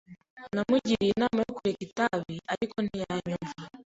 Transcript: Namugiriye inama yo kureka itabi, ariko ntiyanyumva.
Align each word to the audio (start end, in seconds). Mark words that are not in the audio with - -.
Namugiriye 0.55 1.11
inama 1.15 1.39
yo 1.45 1.51
kureka 1.57 1.81
itabi, 1.87 2.35
ariko 2.53 2.77
ntiyanyumva. 2.81 3.59